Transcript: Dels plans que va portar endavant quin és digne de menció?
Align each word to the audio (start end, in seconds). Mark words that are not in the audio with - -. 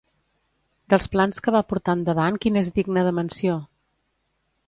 Dels 0.93 1.07
plans 1.15 1.43
que 1.47 1.53
va 1.57 1.61
portar 1.73 1.95
endavant 1.99 2.41
quin 2.45 2.57
és 2.63 2.73
digne 2.79 3.03
de 3.09 3.13
menció? 3.21 3.59